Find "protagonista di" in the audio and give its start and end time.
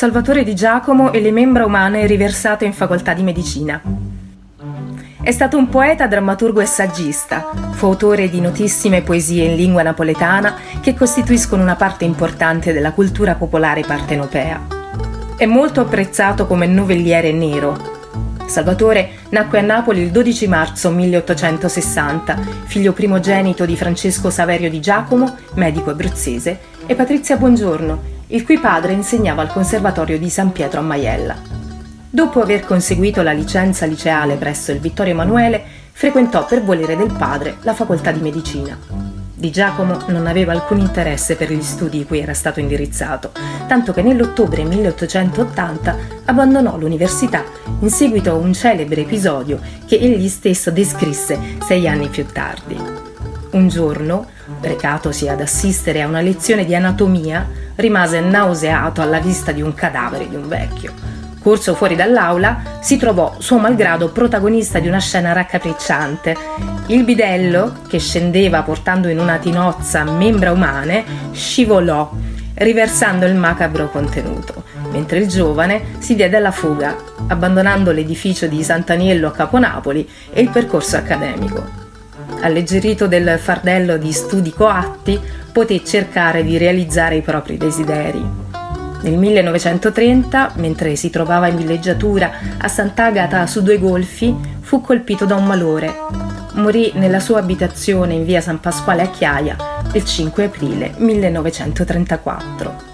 64.10-64.88